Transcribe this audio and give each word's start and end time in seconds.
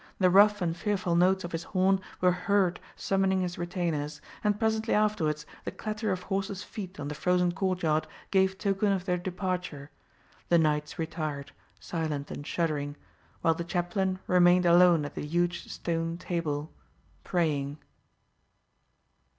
The 0.17 0.31
rough 0.31 0.63
and 0.63 0.75
fearful 0.75 1.15
notes 1.15 1.43
of 1.43 1.51
his 1.51 1.61
horn 1.63 2.01
were 2.21 2.31
heard 2.31 2.79
summoning 2.95 3.41
his 3.41 3.59
retainers; 3.59 4.19
and 4.43 4.57
presently 4.57 4.95
afterwards 4.95 5.45
the 5.63 5.69
clatter 5.69 6.11
of 6.11 6.23
horses' 6.23 6.63
feet 6.63 6.99
on 6.99 7.07
the 7.07 7.13
frozen 7.13 7.51
court 7.51 7.83
yard 7.83 8.07
gave 8.31 8.57
token 8.57 8.91
of 8.91 9.05
their 9.05 9.19
departure. 9.19 9.91
The 10.49 10.57
knights 10.57 10.97
retired, 10.97 11.51
silent 11.79 12.31
and 12.31 12.47
shuddering; 12.47 12.95
while 13.41 13.53
the 13.53 13.63
chaplain 13.63 14.17
remained 14.25 14.65
alone 14.65 15.05
at 15.05 15.13
the 15.13 15.23
huge 15.23 15.67
stone 15.71 16.17
table, 16.17 16.71
praying. 17.23 17.77